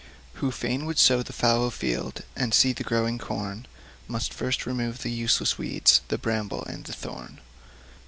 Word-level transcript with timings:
Who 0.41 0.49
fain 0.49 0.87
would 0.87 0.97
sow 0.97 1.21
the 1.21 1.31
fallow 1.31 1.69
field, 1.69 2.23
And 2.35 2.55
see 2.55 2.73
the 2.73 2.83
growing 2.83 3.19
corn, 3.19 3.67
Must 4.07 4.33
first 4.33 4.65
remove 4.65 5.03
the 5.03 5.11
useless 5.11 5.59
weeds, 5.59 6.01
The 6.07 6.17
bramble 6.17 6.63
and 6.65 6.83
the 6.85 6.93
thorn. 6.93 7.39